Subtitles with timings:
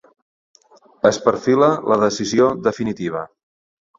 [1.09, 3.21] Es perfila la decisió definitiva.